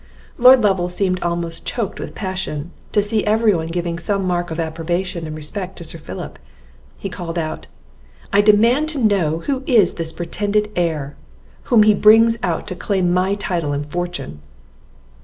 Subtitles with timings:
[0.39, 4.59] Lord Lovel seemed almost choaked with passion, to see every one giving some mark of
[4.59, 6.39] approbation and respect to Sir Philip.
[6.97, 7.67] He called out
[8.33, 11.15] "I demand to know who is this pretended heir,
[11.65, 14.41] whom he brings out to claim my title and fortune?"